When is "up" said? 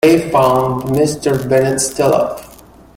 2.15-2.43